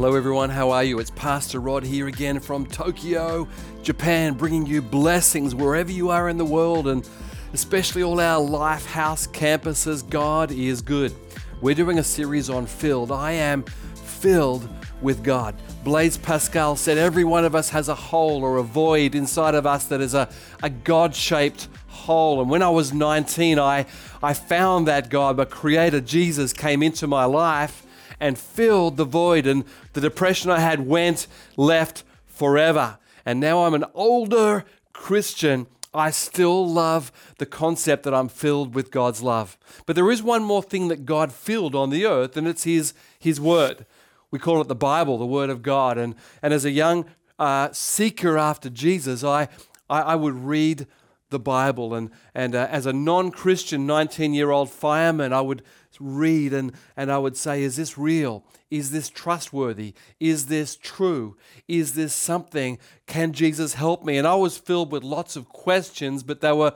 [0.00, 0.48] Hello, everyone.
[0.48, 1.00] How are you?
[1.00, 3.48] It's Pastor Rod here again from Tokyo,
[3.82, 7.04] Japan, bringing you blessings wherever you are in the world and
[7.52, 10.08] especially all our Lifehouse campuses.
[10.08, 11.12] God is good.
[11.60, 13.10] We're doing a series on filled.
[13.10, 13.64] I am
[13.96, 14.68] filled
[15.02, 15.56] with God.
[15.82, 19.66] Blaise Pascal said every one of us has a hole or a void inside of
[19.66, 20.28] us that is a,
[20.62, 22.40] a God shaped hole.
[22.40, 23.84] And when I was 19, I,
[24.22, 27.84] I found that God, but Creator Jesus, came into my life
[28.20, 31.26] and filled the void, and the depression I had went,
[31.56, 32.98] left forever.
[33.24, 35.66] And now I'm an older Christian.
[35.94, 39.58] I still love the concept that I'm filled with God's love.
[39.86, 42.94] But there is one more thing that God filled on the earth, and it's His,
[43.18, 43.86] his Word.
[44.30, 45.96] We call it the Bible, the Word of God.
[45.96, 47.06] And, and as a young
[47.38, 49.48] uh, seeker after Jesus, I,
[49.88, 50.86] I, I would read
[51.30, 51.94] the Bible.
[51.94, 55.62] And, and uh, as a non Christian 19 year old fireman, I would
[56.00, 58.44] read and, and I would say, Is this real?
[58.70, 59.94] Is this trustworthy?
[60.20, 61.36] Is this true?
[61.66, 62.78] Is this something?
[63.06, 64.18] Can Jesus help me?
[64.18, 66.74] And I was filled with lots of questions, but they were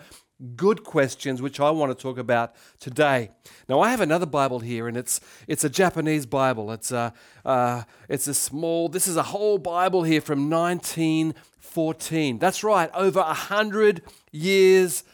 [0.56, 3.31] good questions, which I want to talk about today.
[3.69, 6.72] Now, I have another Bible here, and it's it's a Japanese Bible.
[6.72, 7.12] It's a
[7.44, 8.89] uh, it's a small.
[8.89, 12.39] This is a whole Bible here from 1914.
[12.39, 15.05] That's right, over a hundred years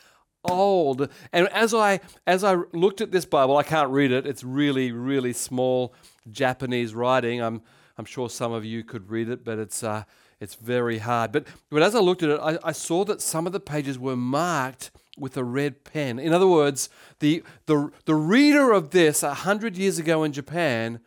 [0.45, 1.09] old.
[1.33, 4.27] And as I as I looked at this Bible, I can't read it.
[4.27, 5.95] It's really really small
[6.31, 7.43] Japanese writing.
[7.43, 7.63] I'm
[7.99, 10.05] I'm sure some of you could read it, but it's uh,
[10.41, 11.33] it's very hard.
[11.33, 13.99] But but as I looked at it, I, I saw that some of the pages
[13.99, 16.19] were marked with a red pen.
[16.19, 21.01] In other words, the the the reader of this a hundred years ago in Japan,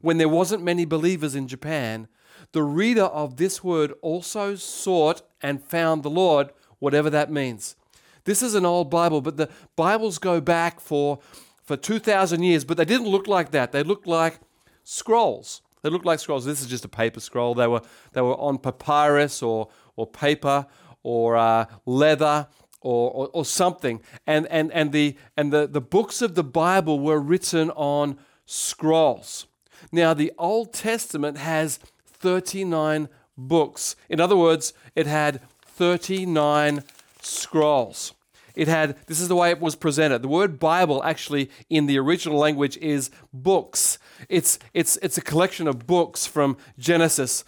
[0.00, 2.08] when there wasn't many believers in Japan,
[2.52, 6.50] the reader of this word also sought and found the Lord,
[6.82, 7.76] whatever that means.
[8.24, 11.20] This is an old Bible, but the Bibles go back for,
[11.62, 13.70] for 2,000 years, but they didn't look like that.
[13.70, 14.40] They looked like
[14.82, 15.62] scrolls.
[15.82, 16.44] They looked like scrolls.
[16.44, 17.54] This is just a paper scroll.
[17.54, 17.82] They were,
[18.14, 20.66] they were on papyrus or, or paper
[21.04, 22.48] or uh, leather
[22.80, 24.00] or, or, or, something.
[24.26, 29.46] And, and, and, the, and the, the books of the Bible were written on scrolls.
[29.92, 33.08] Now, the Old Testament has 39
[33.38, 33.94] books.
[34.08, 35.40] In other words, it had
[35.82, 36.84] 39
[37.22, 38.14] scrolls.
[38.54, 40.22] It had, this is the way it was presented.
[40.22, 43.98] The word Bible actually in the original language is books.
[44.28, 47.42] It's, it's, it's a collection of books from Genesis,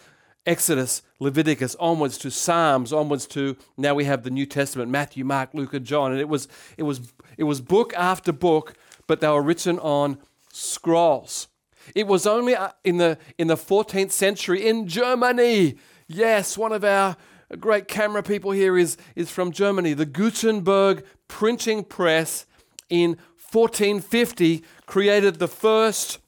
[0.46, 5.50] Exodus, Leviticus, onwards to Psalms, onwards to now we have the New Testament, Matthew, Mark,
[5.54, 6.10] Luke, and John.
[6.10, 8.74] And it was, it was, it was book after book,
[9.06, 10.18] but they were written on
[10.52, 11.46] scrolls.
[11.94, 15.76] It was only uh, in the, in the 14th century in Germany.
[16.08, 17.16] Yes, one of our
[17.56, 19.92] great camera people here is, is from Germany.
[19.94, 22.46] The Gutenberg printing press
[22.88, 23.16] in
[23.52, 26.18] 1450 created the first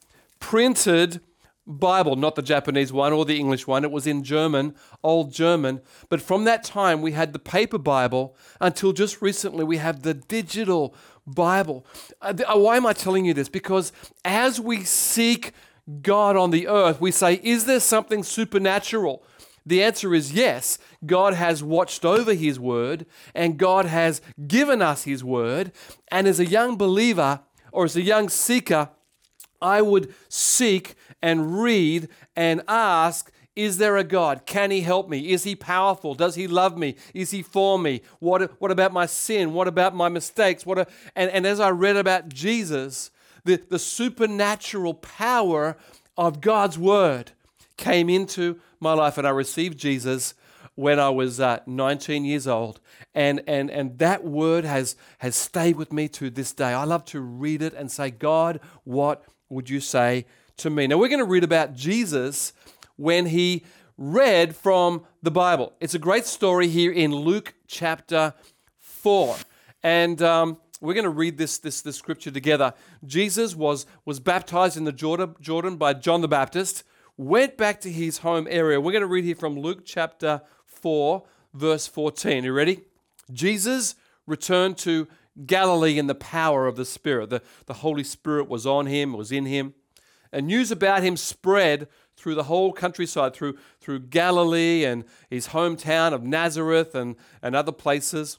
[0.41, 1.21] printed
[1.67, 3.83] Bible, not the Japanese one or the English one.
[3.83, 5.81] It was in German, Old German.
[6.09, 10.15] But from that time, we had the paper Bible until just recently we have the
[10.15, 10.95] digital
[11.27, 11.85] Bible.
[12.23, 13.49] Uh, uh why am I telling you this?
[13.49, 13.93] Because
[14.25, 15.53] as we seek
[16.03, 19.25] God on the earth, we say, is there something supernatural?
[19.67, 20.79] The answer is yes.
[21.05, 23.05] God has watched over His word
[23.35, 25.73] and God has given us His word.
[26.09, 27.41] And as a young believer
[27.73, 28.91] or as a young seeker,
[29.61, 34.45] I would seek and read and ask is there a God?
[34.45, 35.31] Can He help me?
[35.33, 36.15] Is He powerful?
[36.15, 36.95] Does He love me?
[37.15, 38.03] Is He for me?
[38.19, 39.55] What, what about my sin?
[39.55, 40.67] What about my mistakes?
[40.67, 43.11] What and, and as I read about Jesus,
[43.45, 45.79] the, the supernatural power
[46.19, 47.33] of God's Word
[47.77, 50.35] came into my life, and I received Jesus
[50.75, 52.81] when I was uh, 19 years old.
[53.15, 56.73] And, and, and that word has, has stayed with me to this day.
[56.73, 60.27] I love to read it and say, God, what would you say
[60.59, 60.87] to me?
[60.87, 62.53] Now, we're going to read about Jesus
[62.97, 63.65] when he
[63.97, 65.73] read from the Bible.
[65.81, 68.35] It's a great story here in Luke chapter
[68.79, 69.37] 4.
[69.83, 72.75] And um, we're going to read this, this, this scripture together.
[73.07, 76.85] Jesus was, was baptized in the Jordan, Jordan by John the Baptist
[77.17, 78.81] went back to his home area.
[78.81, 81.23] We're going to read here from Luke chapter 4,
[81.55, 82.45] verse 14.
[82.45, 82.83] You ready?
[83.33, 83.95] Jesus
[84.27, 85.09] returned to
[85.47, 87.31] Galilee in the power of the Spirit.
[87.31, 89.75] The, the Holy Spirit was on him, was in him.
[90.33, 96.13] And news about him spread through the whole countryside, through, through Galilee and his hometown
[96.13, 98.39] of Nazareth and, and other places.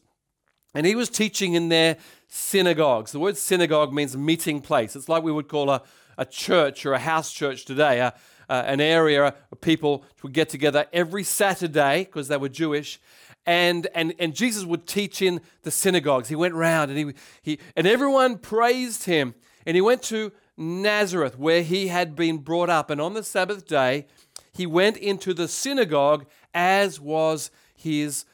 [0.74, 1.98] And he was teaching in their
[2.28, 3.12] synagogues.
[3.12, 4.96] The word synagogue means meeting place.
[4.96, 5.82] It's like we would call a,
[6.18, 8.00] a church or a house church today.
[8.00, 8.14] A,
[8.50, 13.00] uh, an area of people would get together every Saturday because they were Jewish.
[13.46, 16.28] And, and, and Jesus would teach in the synagogues.
[16.30, 19.36] He went round and, he, he, and everyone praised him.
[19.66, 22.90] And he went to Nazareth, where he had been brought up.
[22.90, 24.08] And on the Sabbath day,
[24.54, 28.26] he went into the synagogue as was his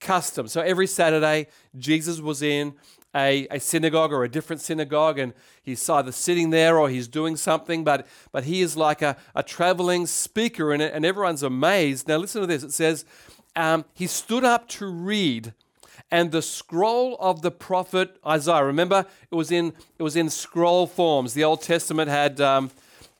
[0.00, 0.46] custom.
[0.46, 2.74] So every Saturday, Jesus was in
[3.14, 5.32] a, a synagogue or a different synagogue, and
[5.62, 9.42] he's either sitting there or he's doing something, but, but he is like a, a
[9.42, 12.08] traveling speaker in it, and everyone's amazed.
[12.08, 13.04] Now, listen to this it says,
[13.54, 15.52] um, He stood up to read.
[16.10, 18.64] And the scroll of the prophet Isaiah.
[18.64, 21.34] Remember, it was in it was in scroll forms.
[21.34, 22.70] The Old Testament had um,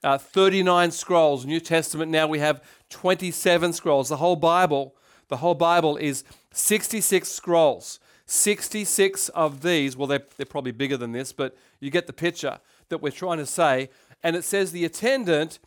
[0.04, 1.46] uh, 39 scrolls.
[1.46, 4.10] New Testament now we have 27 scrolls.
[4.10, 4.94] The whole Bible,
[5.28, 7.98] the whole Bible is 66 scrolls.
[8.26, 12.58] 66 of these, well, they're, they're probably bigger than this, but you get the picture
[12.88, 13.90] that we're trying to say.
[14.22, 15.58] And it says the attendant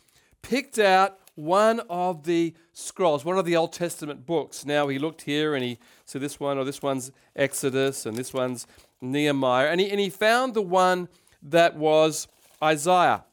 [0.42, 4.66] picked out one of the scrolls, one of the Old Testament books.
[4.66, 8.34] Now he looked here and he said this one, or this one's Exodus, and this
[8.34, 8.66] one's
[9.00, 9.68] Nehemiah.
[9.68, 11.08] And he, and he found the one
[11.42, 12.26] that was
[12.60, 13.24] Isaiah.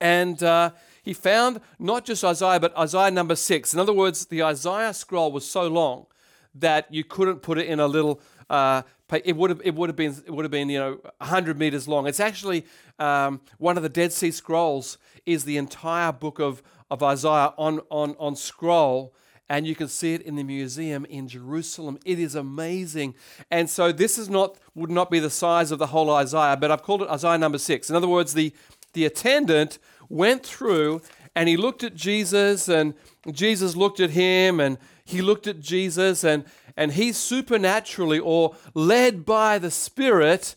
[0.00, 3.72] And uh, he found not just Isaiah, but Isaiah number six.
[3.72, 6.06] In other words, the Isaiah scroll was so long
[6.54, 8.20] that you couldn't put it in a little
[8.50, 8.82] uh,
[9.24, 11.86] it would have it would have been it would have been you know 100 meters
[11.86, 12.06] long.
[12.06, 12.64] It's actually
[12.98, 17.80] um, one of the Dead Sea Scrolls is the entire book of of Isaiah on
[17.90, 19.14] on on scroll.
[19.46, 21.98] And you can see it in the museum in Jerusalem.
[22.06, 23.14] It is amazing.
[23.50, 26.70] And so this is not would not be the size of the whole Isaiah, but
[26.70, 27.90] I've called it Isaiah number six.
[27.90, 28.54] In other words, the
[28.94, 31.02] the attendant went through
[31.36, 32.94] and he looked at Jesus and
[33.30, 36.44] Jesus looked at him and he looked at Jesus and
[36.76, 40.56] and he supernaturally or led by the Spirit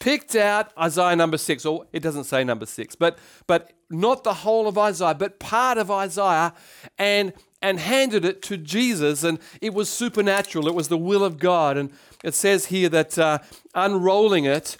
[0.00, 4.34] picked out Isaiah number six, or it doesn't say number six, but but not the
[4.34, 6.54] whole of Isaiah, but part of Isaiah,
[6.98, 10.68] and and handed it to Jesus, and it was supernatural.
[10.68, 11.90] It was the will of God, and
[12.22, 13.38] it says here that uh,
[13.74, 14.76] unrolling it,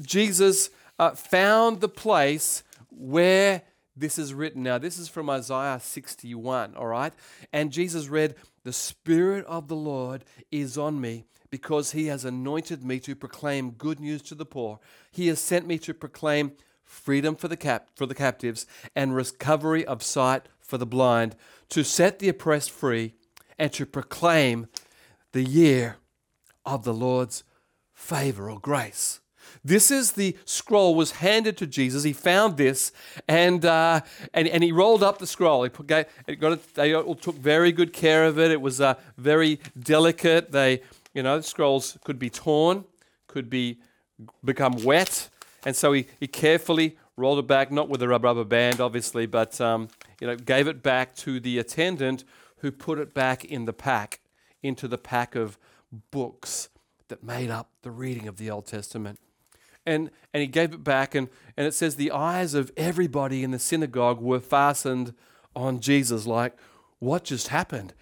[0.00, 3.62] Jesus uh, found the place where
[3.96, 4.62] this is written.
[4.62, 7.12] Now, this is from Isaiah 61, all right?
[7.52, 8.34] And Jesus read,
[8.70, 13.72] the Spirit of the Lord is on me because he has anointed me to proclaim
[13.72, 14.78] good news to the poor.
[15.10, 16.52] He has sent me to proclaim
[16.84, 21.34] freedom for the, cap- for the captives and recovery of sight for the blind,
[21.70, 23.14] to set the oppressed free,
[23.58, 24.68] and to proclaim
[25.32, 25.96] the year
[26.64, 27.42] of the Lord's
[27.92, 29.18] favor or grace.
[29.64, 32.02] This is the scroll was handed to Jesus.
[32.02, 32.92] He found this,
[33.28, 34.00] and uh,
[34.32, 35.62] and, and he rolled up the scroll.
[35.64, 38.50] He put, got it, they all took very good care of it.
[38.50, 40.52] It was uh, very delicate.
[40.52, 40.82] They,
[41.14, 42.84] you know, scrolls could be torn,
[43.26, 43.78] could be
[44.44, 45.28] become wet,
[45.64, 49.60] and so he, he carefully rolled it back, not with a rubber band, obviously, but
[49.60, 49.88] um,
[50.20, 52.24] you know, gave it back to the attendant
[52.58, 54.20] who put it back in the pack,
[54.62, 55.58] into the pack of
[56.10, 56.68] books
[57.08, 59.18] that made up the reading of the Old Testament
[59.90, 61.14] and, and he gave it back.
[61.14, 65.14] And, and it says the eyes of everybody in the synagogue were fastened
[65.54, 66.56] on Jesus, like,
[67.00, 67.92] what just happened?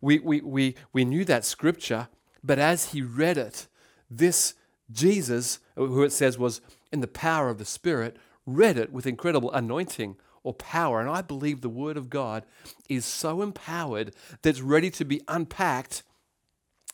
[0.00, 2.08] We, we, we, we knew that scripture,
[2.44, 3.66] but as he read it,
[4.10, 4.54] this
[4.90, 6.60] Jesus, who it says was
[6.92, 8.16] in the power of the Spirit,
[8.46, 11.00] read it with incredible anointing or power.
[11.00, 12.44] And I believe the Word of God
[12.88, 16.02] is so empowered that it's ready to be unpacked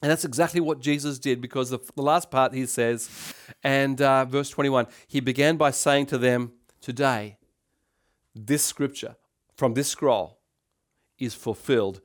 [0.02, 3.08] and that's exactly what Jesus did because the, the last part he says,
[3.62, 7.38] and uh, verse 21, he began by saying to them, Today,
[8.34, 9.14] this scripture
[9.54, 10.38] from this scroll
[11.18, 12.00] is fulfilled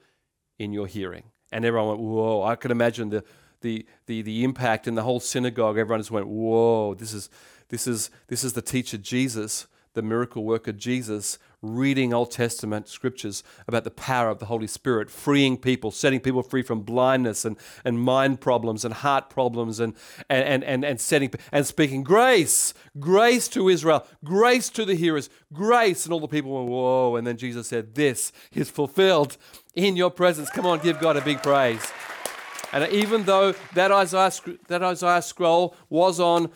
[0.60, 1.24] in your hearing.
[1.52, 3.24] And everyone went, Whoa, I can imagine the,
[3.62, 5.80] the, the, the impact in the whole synagogue.
[5.80, 7.32] Everyone just went, Whoa, this is,
[7.70, 9.66] this is, this is the teacher Jesus
[9.98, 15.10] the miracle worker Jesus reading Old Testament scriptures about the power of the Holy Spirit,
[15.10, 19.96] freeing people, setting people free from blindness and, and mind problems and heart problems and,
[20.30, 26.06] and, and, and setting and speaking grace, grace to Israel, grace to the hearers, grace.
[26.06, 27.16] And all the people went, Whoa.
[27.16, 29.36] And then Jesus said, This is fulfilled
[29.74, 30.52] in your presence.
[30.52, 31.92] Come on, give God a big praise.
[32.72, 34.32] And even though that Isaiah,
[34.68, 36.52] that Isaiah scroll was on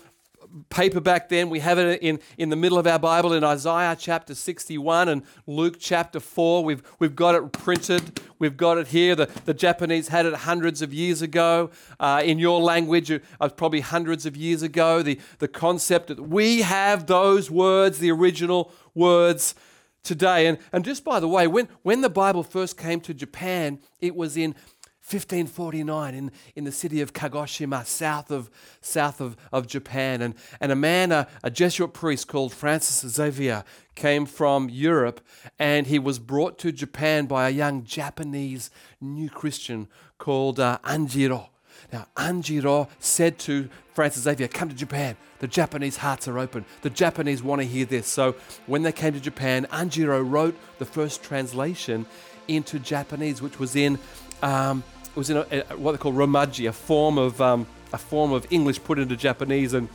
[0.69, 1.49] paper back then.
[1.49, 5.23] We have it in, in the middle of our Bible in Isaiah chapter 61 and
[5.47, 6.63] Luke chapter 4.
[6.63, 8.19] We've, we've got it printed.
[8.39, 9.15] We've got it here.
[9.15, 11.71] The, the Japanese had it hundreds of years ago.
[11.99, 15.01] Uh, in your language, uh, probably hundreds of years ago.
[15.01, 19.55] The, the concept that we have those words, the original words
[20.03, 20.47] today.
[20.47, 24.15] And, and just by the way, when, when the Bible first came to Japan, it
[24.15, 24.55] was in
[25.03, 28.49] 1549 in, in the city of Kagoshima, south of,
[28.81, 30.21] south of, of Japan.
[30.21, 33.63] And, and a man, a, a Jesuit priest called Francis Xavier,
[33.95, 35.19] came from Europe
[35.59, 38.69] and he was brought to Japan by a young Japanese
[39.01, 41.49] new Christian called uh, Anjiro.
[41.91, 45.17] Now, Anjiro said to Francis Xavier, Come to Japan.
[45.39, 46.65] The Japanese hearts are open.
[46.83, 48.07] The Japanese want to hear this.
[48.07, 48.35] So,
[48.67, 52.05] when they came to Japan, Anjiro wrote the first translation
[52.47, 53.99] into Japanese, which was in,
[54.41, 57.97] um, it was in a, a, what they call romaji, a form of um, a
[57.97, 59.89] form of English put into Japanese, and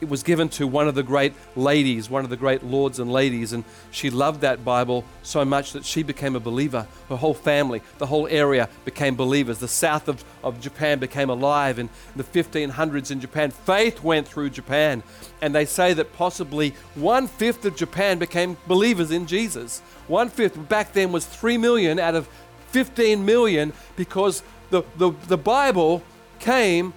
[0.00, 3.10] it was given to one of the great ladies, one of the great lords and
[3.10, 6.86] ladies, and she loved that Bible so much that she became a believer.
[7.08, 9.58] Her whole family, the whole area became believers.
[9.58, 13.50] The south of, of Japan became alive in the 1500s in Japan.
[13.50, 15.02] Faith went through Japan,
[15.40, 19.80] and they say that possibly one fifth of Japan became believers in Jesus.
[20.06, 22.28] One fifth back then was 3 million out of
[22.74, 26.02] 15 million because the, the, the Bible
[26.40, 26.92] came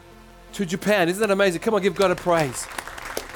[0.54, 1.08] to Japan.
[1.08, 1.62] Isn't that amazing?
[1.62, 2.66] Come on, give God a praise.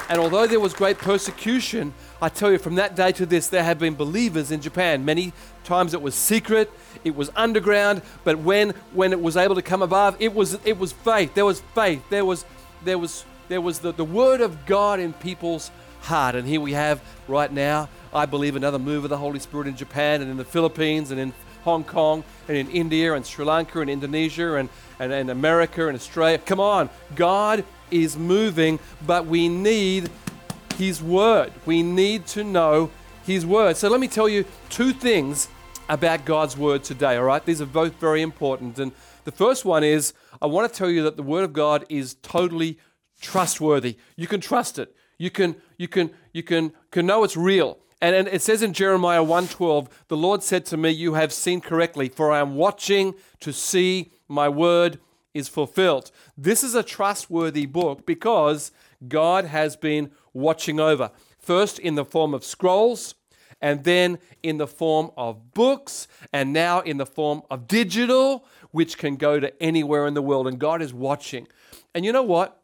[0.10, 3.63] And although there was great persecution, I tell you, from that day to this, there
[3.63, 5.05] have been believers in Japan.
[5.05, 5.33] Many
[5.63, 6.71] times it was secret,
[7.03, 10.79] it was underground, but when when it was able to come above, it was it
[10.79, 11.36] was faith.
[11.36, 12.01] There was faith.
[12.10, 12.43] There was
[12.83, 15.69] there was there was the, the word of God in people's
[16.01, 16.33] heart.
[16.33, 19.75] And here we have right now, I believe, another move of the Holy Spirit in
[19.75, 23.81] Japan and in the Philippines and in Hong Kong and in India and Sri Lanka
[23.81, 26.37] and Indonesia and, and, and America and Australia.
[26.37, 30.09] Come on, God is moving, but we need
[30.75, 31.51] His Word.
[31.65, 32.89] We need to know
[33.25, 33.77] His Word.
[33.77, 35.49] So let me tell you two things
[35.89, 37.45] about God's Word today, all right?
[37.45, 38.79] These are both very important.
[38.79, 38.91] And
[39.25, 42.15] the first one is I want to tell you that the Word of God is
[42.21, 42.79] totally
[43.21, 43.97] trustworthy.
[44.15, 44.95] You can trust it.
[45.17, 47.77] You can, you can, you can, can know it's real.
[48.01, 51.62] And, and it says in Jeremiah 1:12, the Lord said to me, You have seen
[51.62, 55.00] correctly, for I am watching to see my word
[55.34, 56.12] is fulfilled.
[56.38, 58.72] This is a trustworthy book because
[59.08, 61.12] God has been watching over.
[61.39, 63.15] First in the form of scrolls,
[63.62, 68.98] and then in the form of books, and now in the form of digital, which
[68.98, 70.48] can go to anywhere in the world.
[70.48, 71.48] And God is watching.
[71.93, 72.60] And you know what?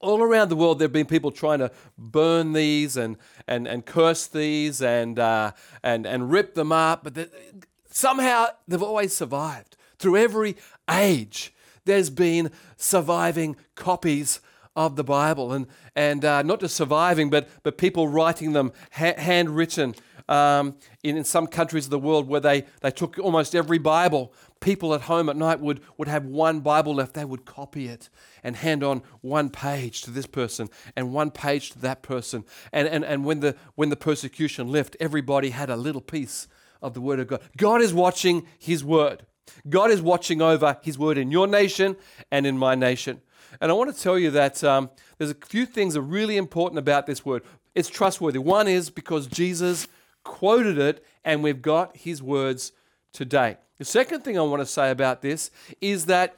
[0.00, 3.84] All around the world, there have been people trying to burn these and, and, and
[3.84, 5.52] curse these and, uh,
[5.82, 7.30] and, and rip them up, but
[7.90, 9.76] somehow they've always survived.
[9.98, 10.56] Through every
[10.88, 11.52] age,
[11.84, 14.40] there's been surviving copies
[14.76, 19.14] of the Bible, and, and uh, not just surviving, but, but people writing them ha-
[19.16, 19.96] handwritten
[20.28, 24.32] um, in, in some countries of the world where they, they took almost every Bible.
[24.60, 27.14] People at home at night would, would have one Bible left.
[27.14, 28.08] They would copy it
[28.42, 32.44] and hand on one page to this person and one page to that person.
[32.72, 36.48] And, and, and when, the, when the persecution left, everybody had a little piece
[36.82, 37.40] of the Word of God.
[37.56, 39.24] God is watching His Word.
[39.68, 41.96] God is watching over His Word in your nation
[42.30, 43.20] and in my nation.
[43.60, 46.36] And I want to tell you that um, there's a few things that are really
[46.36, 47.42] important about this Word.
[47.74, 48.38] It's trustworthy.
[48.38, 49.88] One is because Jesus
[50.28, 52.72] quoted it, and we've got his words
[53.12, 53.56] today.
[53.78, 56.36] The second thing I want to say about this is that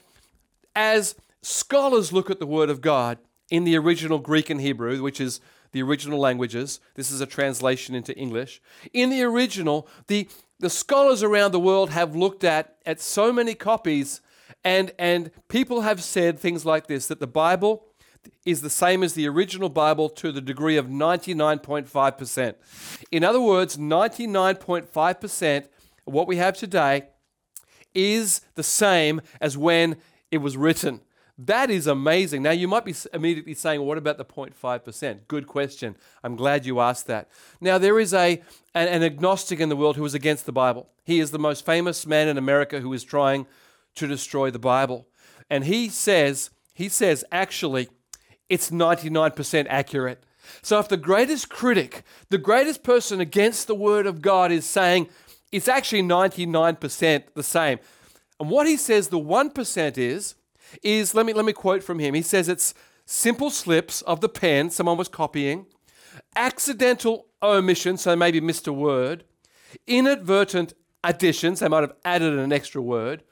[0.76, 3.18] as scholars look at the Word of God
[3.50, 5.40] in the original Greek and Hebrew, which is
[5.72, 8.62] the original languages, this is a translation into English.
[8.92, 10.28] In the original, the,
[10.60, 14.20] the scholars around the world have looked at, at so many copies,
[14.62, 17.84] and, and people have said things like this that the Bible
[18.44, 22.54] is the same as the original Bible to the degree of 99.5%.
[23.10, 25.56] In other words, 99.5%
[26.06, 27.08] of what we have today
[27.94, 29.96] is the same as when
[30.30, 31.00] it was written.
[31.46, 32.42] That is amazing.
[32.42, 35.20] Now, you might be immediately saying, well, what about the 0.5%?
[35.26, 35.96] Good question.
[36.22, 37.30] I'm glad you asked that.
[37.62, 38.42] Now, there is a,
[38.74, 40.90] an, an agnostic in the world who is against the Bible.
[41.02, 43.46] He is the most famous man in America who is trying
[43.94, 45.08] to destroy the Bible.
[45.48, 47.88] And he says, he says, actually,
[48.50, 50.22] it's 99% accurate.
[50.60, 55.08] So if the greatest critic, the greatest person against the word of God is saying
[55.52, 57.78] it's actually 99% the same.
[58.38, 60.34] And what he says the 1% is,
[60.82, 62.14] is let me let me quote from him.
[62.14, 65.66] He says it's simple slips of the pen, someone was copying,
[66.36, 69.24] accidental omissions, so maybe missed a word,
[69.86, 73.22] inadvertent additions, they might have added an extra word,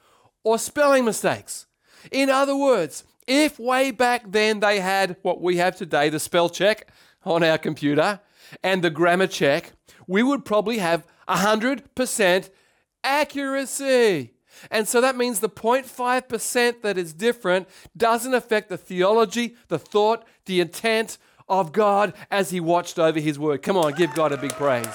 [0.43, 1.65] or spelling mistakes.
[2.11, 6.49] In other words, if way back then they had what we have today, the spell
[6.49, 6.89] check
[7.23, 8.19] on our computer
[8.63, 9.73] and the grammar check,
[10.07, 12.49] we would probably have 100%
[13.03, 14.33] accuracy.
[14.71, 20.25] And so that means the 0.5% that is different doesn't affect the theology, the thought,
[20.45, 23.61] the intent of God as He watched over His word.
[23.61, 24.87] Come on, give God a big praise.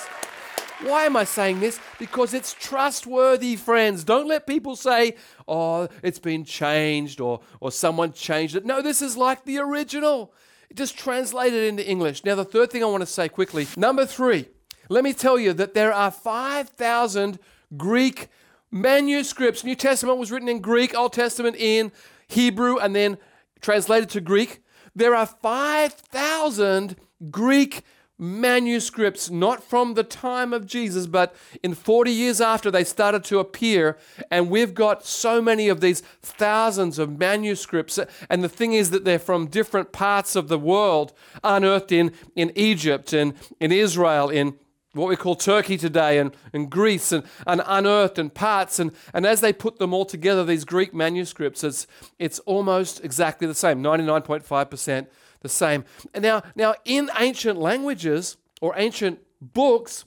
[0.85, 1.81] Why am I saying this?
[1.99, 4.05] Because it's trustworthy, friends.
[4.05, 5.17] Don't let people say,
[5.49, 8.67] oh, it's been changed or, or someone changed it.
[8.67, 10.35] No, this is like the original.
[10.75, 12.23] Just translate it into English.
[12.25, 14.47] Now, the third thing I want to say quickly number three,
[14.91, 17.39] let me tell you that there are 5,000
[17.79, 18.29] Greek
[18.71, 19.65] manuscripts.
[19.65, 21.93] New Testament was written in Greek, Old Testament in
[22.29, 23.17] Hebrew and then
[23.63, 24.63] translated to Greek.
[24.95, 26.97] There are 5,000
[27.31, 27.85] Greek
[28.19, 33.39] manuscripts, not from the time of Jesus, but in 40 years after they started to
[33.39, 33.99] appear.
[34.31, 37.99] And we've got so many of these thousands of manuscripts.
[38.31, 42.53] And the thing is that they're from different parts of the world, unearthed in, in
[42.55, 44.55] Egypt and in Israel, in
[44.93, 48.79] what we call Turkey today and, and Greece and, and unearthed and parts.
[48.79, 51.89] And, and as they put them all together, these Greek manuscripts, it's,
[52.21, 55.09] it's almost exactly the same 99.5%
[55.45, 55.85] the same.
[56.15, 60.07] And now, now, in ancient languages or ancient books,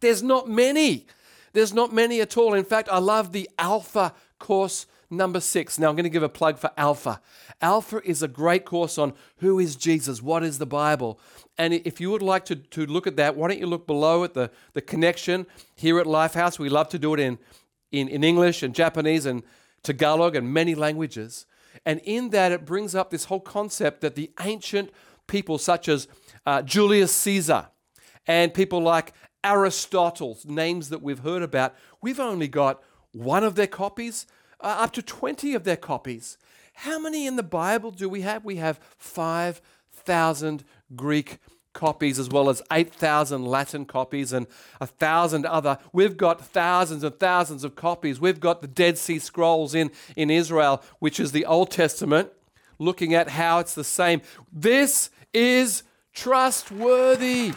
[0.00, 1.06] there's not many.
[1.54, 2.52] There's not many at all.
[2.52, 5.78] In fact, I love the Alpha course number six.
[5.78, 7.22] Now, I'm going to give a plug for Alpha.
[7.62, 11.18] Alpha is a great course on who is Jesus, what is the Bible.
[11.56, 14.22] And if you would like to, to look at that, why don't you look below
[14.22, 16.58] at the, the connection here at Lifehouse?
[16.58, 17.38] We love to do it in,
[17.90, 19.42] in, in English and Japanese and
[19.82, 21.46] Tagalog and many languages.
[21.84, 24.90] And in that, it brings up this whole concept that the ancient
[25.26, 26.08] people, such as
[26.46, 27.68] uh, Julius Caesar
[28.26, 29.12] and people like
[29.44, 34.26] Aristotle, names that we've heard about, we've only got one of their copies,
[34.60, 36.38] uh, up to 20 of their copies.
[36.74, 38.44] How many in the Bible do we have?
[38.44, 41.38] We have 5,000 Greek
[41.72, 44.46] copies as well as 8,000 Latin copies and
[44.80, 45.78] a thousand other.
[45.92, 48.20] We've got thousands and thousands of copies.
[48.20, 52.30] We've got the Dead Sea Scrolls in, in Israel, which is the Old Testament,
[52.78, 54.22] looking at how it's the same.
[54.52, 57.52] This is trustworthy.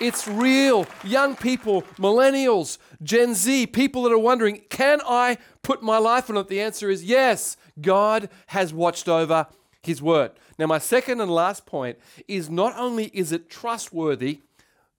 [0.00, 0.86] It's real.
[1.04, 6.36] Young people, millennials, Gen Z, people that are wondering, can I put my life on
[6.36, 6.48] it?
[6.48, 7.56] The answer is yes.
[7.80, 9.46] God has watched over
[9.82, 10.32] his word.
[10.58, 14.40] Now, my second and last point is not only is it trustworthy,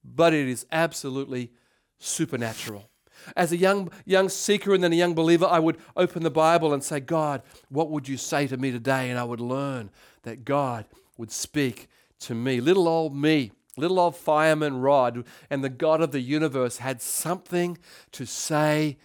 [0.03, 1.51] but it is absolutely
[1.99, 2.89] supernatural.
[3.35, 6.73] As a young, young seeker and then a young believer, I would open the Bible
[6.73, 9.09] and say, God, what would you say to me today?
[9.11, 9.91] And I would learn
[10.23, 10.85] that God
[11.17, 11.87] would speak
[12.21, 12.59] to me.
[12.59, 17.77] Little old me, little old fireman Rod, and the God of the universe had something
[18.13, 18.97] to say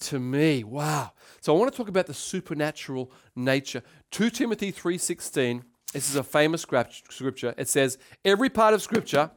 [0.00, 0.64] to me.
[0.64, 1.12] Wow.
[1.40, 3.82] So I want to talk about the supernatural nature.
[4.10, 7.54] 2 Timothy 3:16 this is a famous scripture.
[7.56, 9.30] It says, Every part of scripture,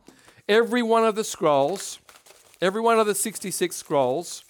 [0.47, 1.99] every one of the scrolls,
[2.61, 4.43] every one of the 66 scrolls,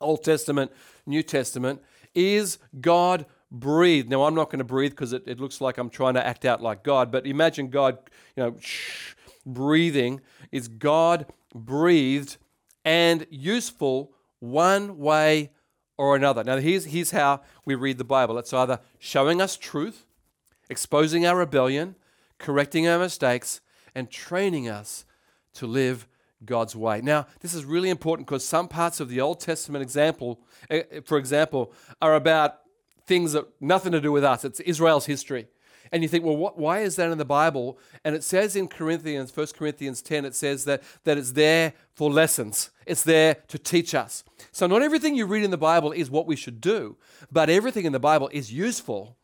[0.00, 0.72] Old Testament,
[1.06, 1.80] New Testament,
[2.14, 4.10] is God breathed.
[4.10, 6.44] Now, I'm not going to breathe because it, it looks like I'm trying to act
[6.44, 7.98] out like God, but imagine God,
[8.36, 9.14] you know, shh,
[9.46, 12.36] breathing is God breathed
[12.84, 15.50] and useful one way
[15.96, 16.42] or another.
[16.42, 20.06] Now, here's, here's how we read the Bible it's either showing us truth
[20.72, 21.94] exposing our rebellion,
[22.38, 23.60] correcting our mistakes,
[23.94, 25.04] and training us
[25.54, 26.08] to live
[26.44, 27.00] God's way.
[27.02, 31.18] Now, this is really important because some parts of the Old Testament example, eh, for
[31.18, 32.60] example, are about
[33.06, 34.44] things that nothing to do with us.
[34.44, 35.46] It's Israel's history.
[35.92, 37.78] And you think, well, what, why is that in the Bible?
[38.02, 42.10] And it says in Corinthians, 1 Corinthians 10, it says that, that it's there for
[42.10, 42.70] lessons.
[42.86, 44.24] It's there to teach us.
[44.52, 46.96] So not everything you read in the Bible is what we should do,
[47.30, 49.18] but everything in the Bible is useful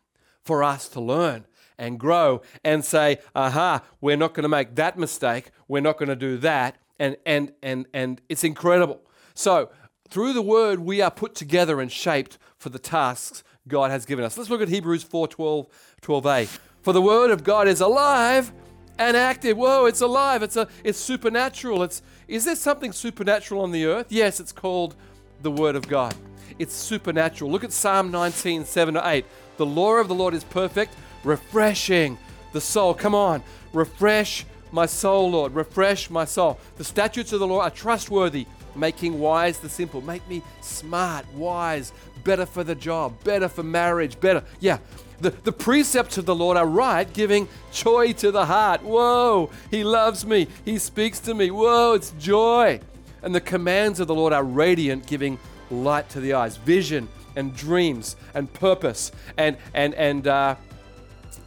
[0.44, 1.46] for us to learn
[1.78, 5.50] and grow and say, aha, we're not going to make that mistake.
[5.68, 6.76] We're not going to do that.
[6.98, 9.00] And, and, and, and it's incredible.
[9.34, 9.70] So,
[10.10, 14.24] through the word, we are put together and shaped for the tasks God has given
[14.24, 14.36] us.
[14.36, 15.66] Let's look at Hebrews 4 12,
[16.02, 16.58] 12a.
[16.82, 18.52] For the word of God is alive
[18.98, 19.56] and active.
[19.56, 20.42] Whoa, it's alive.
[20.42, 21.82] It's, a, it's supernatural.
[21.82, 24.06] It's, is there something supernatural on the earth?
[24.10, 24.96] Yes, it's called
[25.42, 26.14] the word of God.
[26.58, 27.50] It's supernatural.
[27.50, 29.24] Look at Psalm 19, 7 to 8.
[29.56, 32.18] The law of the Lord is perfect, refreshing
[32.52, 32.94] the soul.
[32.94, 35.54] Come on, refresh my soul, Lord.
[35.54, 36.58] Refresh my soul.
[36.76, 40.00] The statutes of the Lord are trustworthy, making wise the simple.
[40.00, 41.92] Make me smart, wise,
[42.28, 44.44] better for the job, better for marriage, better.
[44.60, 44.80] Yeah.
[45.22, 48.82] The, the precepts of the Lord are right, giving joy to the heart.
[48.82, 50.46] Whoa, He loves me.
[50.62, 51.50] He speaks to me.
[51.50, 52.80] Whoa, it's joy.
[53.22, 55.38] And the commands of the Lord are radiant, giving
[55.70, 60.56] light to the eyes, vision and dreams and purpose and and and uh,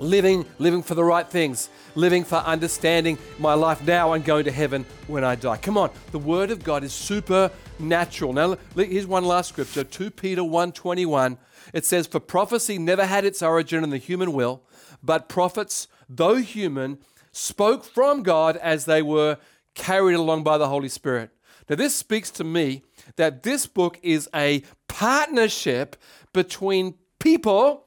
[0.02, 4.52] living living for the right things, living for understanding my life now and going to
[4.52, 5.58] heaven when I die.
[5.58, 8.34] Come on, the Word of God is supernatural.
[8.34, 11.38] Now here's one last scripture, 2 Peter 1:21.
[11.74, 14.64] It says, "For prophecy never had its origin in the human will,
[15.04, 16.98] but prophets, though human,
[17.32, 19.38] spoke from God as they were
[19.76, 21.30] carried along by the Holy Spirit."
[21.70, 22.82] Now this speaks to me
[23.16, 25.96] that this book is a partnership
[26.34, 27.86] between people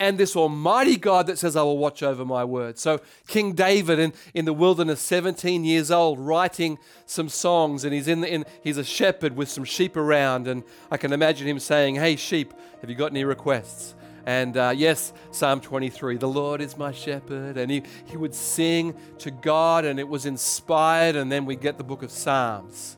[0.00, 2.78] and this almighty God that says, I will watch over my word.
[2.78, 8.08] So, King David in, in the wilderness, 17 years old, writing some songs, and he's,
[8.08, 10.48] in, the, in he's a shepherd with some sheep around.
[10.48, 13.94] And I can imagine him saying, Hey, sheep, have you got any requests?
[14.24, 17.58] And uh, yes, Psalm 23, the Lord is my shepherd.
[17.58, 21.14] And he, he would sing to God, and it was inspired.
[21.14, 22.96] And then we get the book of Psalms.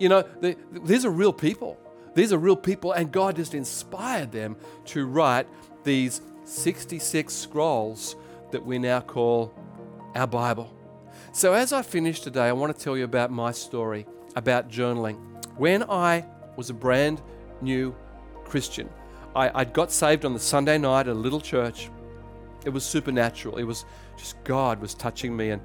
[0.00, 1.78] You know, the, these are real people.
[2.14, 5.46] These are real people, and God just inspired them to write
[5.86, 8.16] these 66 scrolls
[8.50, 9.54] that we now call
[10.14, 10.70] our Bible.
[11.32, 15.18] So, as I finish today, I want to tell you about my story about journaling.
[15.56, 17.22] When I was a brand
[17.62, 17.94] new
[18.44, 18.90] Christian,
[19.34, 21.90] I, I got saved on the Sunday night at a little church.
[22.64, 23.56] It was supernatural.
[23.56, 23.84] It was
[24.16, 25.62] just God was touching me, and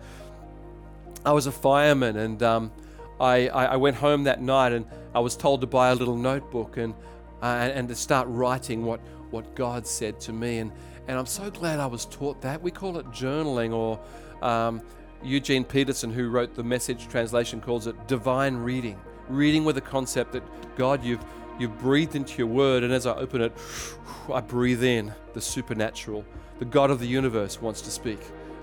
[1.26, 2.72] I was a fireman, and um,
[3.20, 6.78] I, I, went home that night, and I was told to buy a little notebook
[6.78, 6.94] and
[7.42, 9.00] uh, and, and to start writing what
[9.32, 10.72] what God said to me, and
[11.08, 12.62] and I'm so glad I was taught that.
[12.62, 14.00] We call it journaling, or
[14.48, 14.82] um,
[15.24, 19.00] Eugene Peterson, who wrote the message translation, calls it divine reading.
[19.28, 20.44] Reading with the concept that
[20.76, 21.24] God, you've
[21.60, 23.54] you've breathed into your word, and as I open it,
[24.32, 26.26] I breathe in the supernatural.
[26.60, 28.20] The God of the universe wants to speak.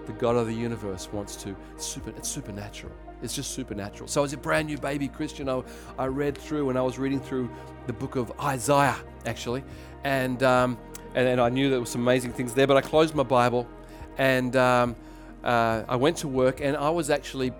[0.09, 2.09] The God of the universe wants to super.
[2.17, 2.95] It's supernatural.
[3.23, 4.09] It's just supernatural.
[4.09, 5.63] So as a brand new baby Christian, I,
[5.99, 7.51] I read through and I was reading through
[7.87, 9.65] the book of Isaiah actually,
[10.05, 10.79] and um,
[11.15, 12.67] and, and I knew there were some amazing things there.
[12.67, 13.69] But I closed my Bible,
[14.17, 14.97] and um,
[15.45, 17.53] uh, I went to work, and I was actually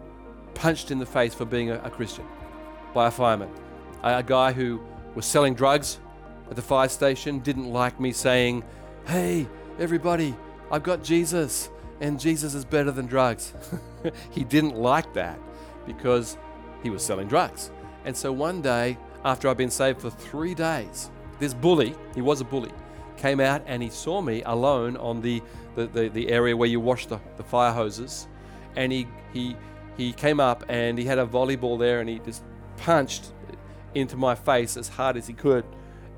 [0.55, 2.25] punched in the face for being a, a Christian
[2.95, 3.51] by a fireman,
[4.03, 4.81] a, a guy who
[5.15, 5.99] was selling drugs
[6.49, 7.41] at the fire station.
[7.41, 8.65] Didn't like me saying,
[9.07, 9.47] "Hey,
[9.79, 10.35] everybody,
[10.71, 11.69] I've got Jesus."
[12.01, 13.53] And Jesus is better than drugs.
[14.31, 15.39] he didn't like that
[15.87, 16.37] because
[16.83, 17.71] he was selling drugs.
[18.05, 22.41] And so one day, after I'd been saved for three days, this bully, he was
[22.41, 22.71] a bully,
[23.17, 25.43] came out and he saw me alone on the,
[25.75, 28.29] the, the, the area where you wash the, the fire hoses.
[28.77, 29.57] And he, he,
[29.97, 32.45] he came up and he had a volleyball there and he just
[32.77, 33.33] punched
[33.95, 35.65] into my face as hard as he could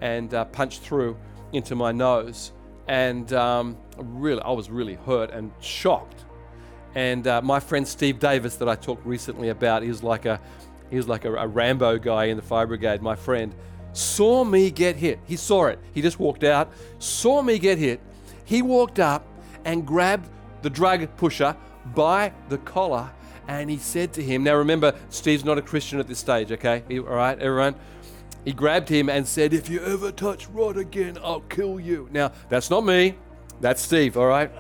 [0.01, 1.17] and uh, punched through
[1.53, 2.53] into my nose.
[2.91, 6.25] And um, really, I was really hurt and shocked.
[6.97, 10.41] And uh, my friend Steve Davis, that I talked recently about, he was like a
[10.91, 13.01] he was like a, a Rambo guy in the fire brigade.
[13.01, 13.55] My friend
[13.93, 15.21] saw me get hit.
[15.25, 15.79] He saw it.
[15.95, 18.01] He just walked out, saw me get hit.
[18.45, 19.25] He walked up
[19.65, 20.29] and grabbed
[20.63, 21.55] the drug pusher
[21.95, 23.09] by the collar
[23.47, 26.83] and he said to him, Now remember, Steve's not a Christian at this stage, okay?
[26.99, 27.75] All right, everyone?
[28.45, 32.09] He grabbed him and said, If you ever touch Rod again, I'll kill you.
[32.11, 33.17] Now, that's not me,
[33.61, 34.51] that's Steve, all right?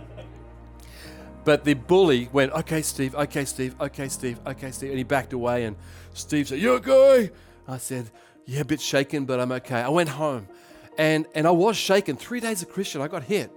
[1.44, 4.90] But the bully went, okay, Steve, okay, Steve, okay, Steve, okay, Steve.
[4.90, 5.64] And he backed away.
[5.64, 5.76] And
[6.12, 7.30] Steve said, You okay?
[7.66, 8.10] I said,
[8.46, 9.80] Yeah, a bit shaken, but I'm okay.
[9.80, 10.48] I went home
[10.98, 12.16] and, and I was shaken.
[12.16, 13.50] Three days of Christian, I got hit.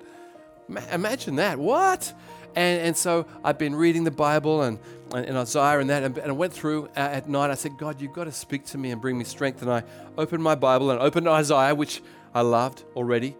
[0.91, 1.59] Imagine that.
[1.59, 2.13] What?
[2.55, 4.79] And, and so I've been reading the Bible and,
[5.13, 7.49] and, and Isaiah and that, and, and I went through at night.
[7.49, 9.61] I said, God, you've got to speak to me and bring me strength.
[9.61, 9.83] And I
[10.17, 12.01] opened my Bible and opened Isaiah, which
[12.33, 13.35] I loved already,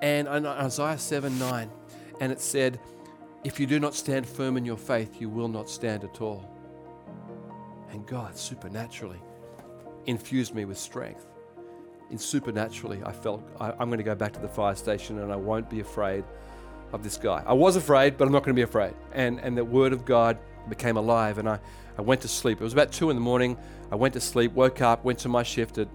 [0.00, 1.70] and Isaiah 7 9.
[2.20, 2.80] And it said,
[3.44, 6.48] if you do not stand firm in your faith, you will not stand at all.
[7.90, 9.20] And God supernaturally
[10.06, 11.26] infused me with strength.
[12.10, 15.32] In supernaturally, I felt I, am going to go back to the fire station and
[15.32, 16.24] I won't be afraid
[16.92, 17.42] of this guy.
[17.46, 18.94] I was afraid, but I'm not going to be afraid.
[19.12, 21.58] And, and the word of God became alive and I,
[21.98, 22.60] I went to sleep.
[22.60, 23.56] It was about two in the morning.
[23.90, 25.88] I went to sleep, woke up, went to my shift at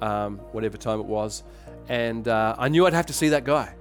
[0.00, 1.42] um, whatever time it was,
[1.88, 3.74] and uh, I knew I'd have to see that guy.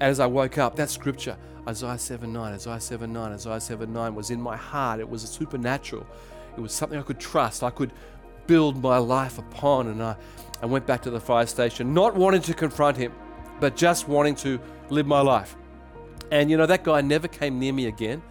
[0.00, 1.36] As I woke up, that scripture,
[1.68, 4.98] Isaiah 7 9, Isaiah 7 9, Isaiah 7 9 was in my heart.
[4.98, 6.06] It was a supernatural.
[6.56, 7.62] It was something I could trust.
[7.62, 7.92] I could
[8.48, 9.86] build my life upon.
[9.86, 10.16] And I,
[10.60, 13.12] I went back to the fire station, not wanting to confront him,
[13.60, 14.58] but just wanting to
[14.90, 15.56] live my life.
[16.32, 18.22] And you know, that guy never came near me again.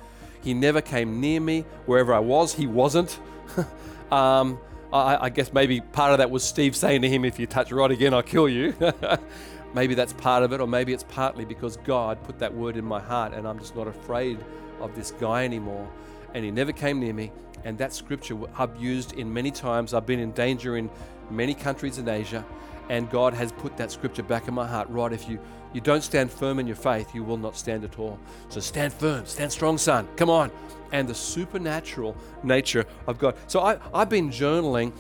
[0.44, 2.54] He never came near me wherever I was.
[2.54, 3.20] He wasn't.
[4.12, 4.60] um,
[4.92, 7.72] I, I, guess maybe part of that was Steve saying to him, If you touch
[7.72, 8.74] Rod again, I'll kill you.
[9.74, 12.84] Maybe that's part of it, or maybe it's partly because God put that word in
[12.84, 14.38] my heart and I'm just not afraid
[14.82, 15.90] of this guy anymore.
[16.34, 17.32] And he never came near me.
[17.64, 19.94] And that scripture I've used in many times.
[19.94, 20.90] I've been in danger in
[21.32, 22.46] many countries in Asia,
[22.90, 24.90] and God has put that scripture back in my heart.
[24.90, 25.40] Right, if you,
[25.74, 28.20] you don't stand firm in your faith, you will not stand at all.
[28.50, 30.08] So stand firm, stand strong, son.
[30.18, 30.52] Come on.
[30.92, 33.36] And the supernatural nature of God.
[33.48, 34.92] So I, I've been journaling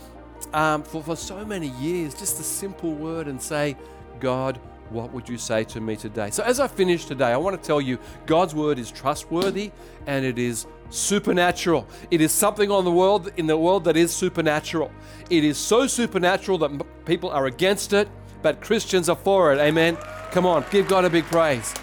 [0.53, 3.75] um, for, for so many years, just a simple word and say,
[4.19, 4.59] God,
[4.91, 6.29] what would you say to me today?
[6.29, 9.71] So, as I finish today, I want to tell you God's word is trustworthy
[10.05, 11.87] and it is supernatural.
[12.11, 14.91] It is something on the world in the world that is supernatural.
[15.29, 18.09] It is so supernatural that people are against it,
[18.41, 19.59] but Christians are for it.
[19.59, 19.95] Amen.
[20.31, 21.73] Come on, give God a big praise.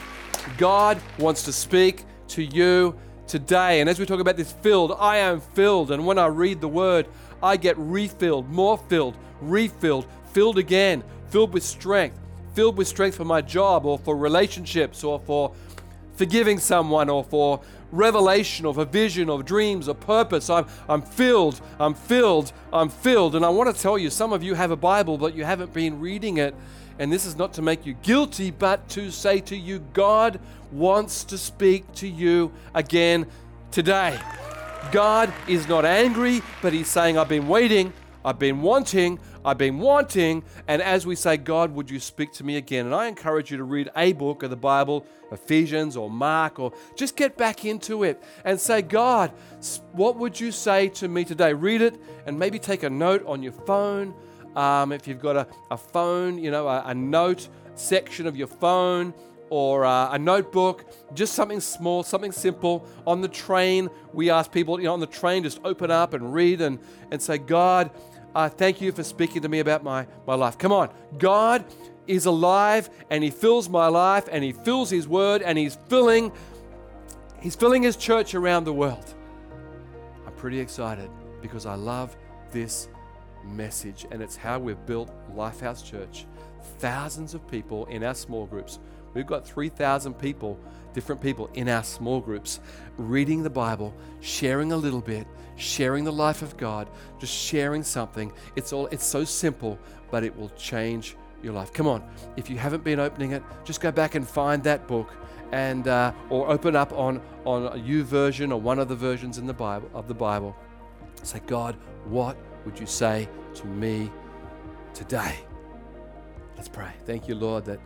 [0.57, 2.95] God wants to speak to you
[3.27, 3.81] today.
[3.81, 5.91] And as we talk about this filled, I am filled.
[5.91, 7.07] And when I read the word,
[7.43, 12.19] I get refilled, more filled, refilled, filled again, filled with strength
[12.59, 15.53] filled with strength for my job or for relationships or for
[16.17, 17.61] forgiving someone or for
[17.93, 20.51] revelation or for vision or dreams or purpose.
[20.51, 23.37] I'm, I'm filled, I'm filled, I'm filled.
[23.37, 25.73] And I want to tell you, some of you have a Bible, but you haven't
[25.73, 26.53] been reading it.
[26.99, 30.41] And this is not to make you guilty, but to say to you, God
[30.73, 33.27] wants to speak to you again
[33.71, 34.19] today.
[34.91, 37.93] God is not angry, but He's saying, I've been waiting,
[38.25, 40.43] I've been wanting, I've been wanting.
[40.67, 42.87] And as we say, God, would you speak to me again?
[42.87, 46.73] And I encourage you to read a book of the Bible, Ephesians or Mark, or
[46.97, 49.31] just get back into it and say, God,
[49.93, 51.53] what would you say to me today?
[51.53, 54.15] Read it and maybe take a note on your phone
[54.57, 58.49] um, if you've got a, a phone, you know, a, a note section of your
[58.49, 59.15] phone
[59.51, 62.87] or uh, a notebook, just something small, something simple.
[63.07, 66.35] On the train, we ask people, you know, on the train, just open up and
[66.35, 66.79] read and,
[67.11, 67.91] and say, God,
[68.35, 70.59] uh, thank you for speaking to me about my, my life.
[70.59, 70.91] Come on.
[71.19, 71.65] God
[72.07, 76.33] is alive and He fills my life and He fills His word and He's filling,
[77.41, 79.15] He's filling His church around the world.
[80.27, 81.11] I'm pretty excited
[81.41, 82.17] because I love
[82.51, 82.89] this
[83.45, 86.27] message, and it's how we've built Lifehouse Church.
[86.79, 88.79] Thousands of people in our small groups.
[89.15, 90.59] We've got 3,000 people,
[90.93, 92.61] different people in our small groups,
[92.97, 98.33] reading the Bible, sharing a little bit, sharing the life of God, just sharing something.
[98.57, 99.79] It's all it's so simple,
[100.11, 101.73] but it will change your life.
[101.73, 102.03] Come on,
[102.37, 105.13] if you haven't been opening it, just go back and find that book,
[105.53, 109.47] and uh, or open up on on a version or one of the versions in
[109.47, 110.57] the Bible of the Bible.
[111.23, 114.11] Say, God, what would you say to me
[114.95, 115.37] today?
[116.57, 116.91] Let's pray.
[117.07, 117.81] Thank you, Lord, that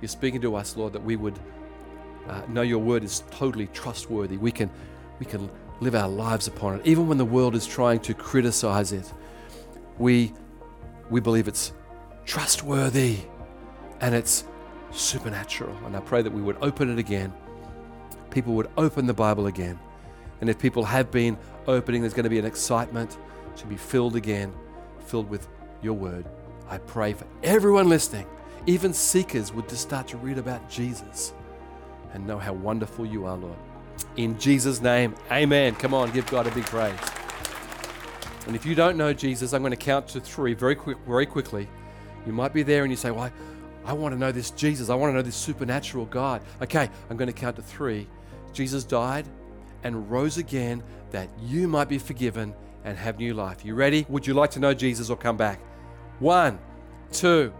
[0.00, 1.38] you're speaking to us, Lord, that we would
[2.28, 4.36] uh, know your word is totally trustworthy.
[4.36, 4.70] We can,
[5.18, 6.86] we can live our lives upon it.
[6.86, 9.12] Even when the world is trying to criticize it,
[9.98, 10.32] we,
[11.10, 11.72] we believe it's
[12.24, 13.18] trustworthy
[14.00, 14.44] and it's
[14.90, 15.76] supernatural.
[15.86, 17.32] And I pray that we would open it again.
[18.30, 19.78] People would open the Bible again.
[20.40, 21.36] And if people have been
[21.66, 23.16] opening, there's going to be an excitement
[23.56, 24.52] to be filled again,
[25.06, 25.48] filled with
[25.82, 26.26] your word.
[26.68, 28.26] I pray for everyone listening,
[28.66, 31.32] even seekers, would just start to read about Jesus
[32.12, 33.56] and know how wonderful you are, Lord.
[34.16, 35.74] In Jesus' name, amen.
[35.74, 36.98] Come on, give God a big praise.
[38.46, 41.26] And if you don't know Jesus, I'm going to count to three very quick, very
[41.26, 41.68] quickly.
[42.26, 43.30] You might be there and you say, "Why?
[43.84, 44.88] I, I want to know this Jesus.
[44.88, 48.06] I want to know this supernatural God." Okay, I'm going to count to three.
[48.52, 49.26] Jesus died
[49.82, 53.64] and rose again that you might be forgiven and have new life.
[53.64, 54.06] You ready?
[54.08, 55.60] Would you like to know Jesus or come back?
[56.18, 56.58] One,
[57.12, 57.52] two,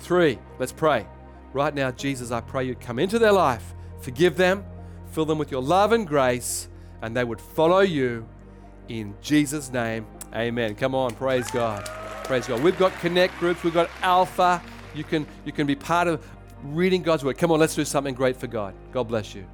[0.00, 0.38] three.
[0.58, 1.06] Let's pray.
[1.52, 4.64] Right now, Jesus, I pray you'd come into their life, forgive them,
[5.12, 6.68] fill them with your love and grace,
[7.02, 8.26] and they would follow you
[8.88, 10.06] in Jesus' name.
[10.34, 10.74] Amen.
[10.74, 11.84] Come on, praise God.
[12.24, 12.62] Praise God.
[12.62, 14.62] We've got connect groups, we've got alpha.
[14.94, 16.26] You can you can be part of
[16.62, 17.38] reading God's word.
[17.38, 18.74] Come on, let's do something great for God.
[18.92, 19.46] God bless you.